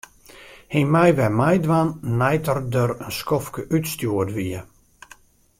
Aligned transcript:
Hy 0.73 0.81
mei 0.93 1.11
wer 1.17 1.33
meidwaan 1.41 1.89
nei't 2.19 2.49
er 2.53 2.59
der 2.73 2.91
in 3.05 3.11
skoftke 3.19 3.61
útstjoerd 3.75 4.29
wie. 4.37 4.59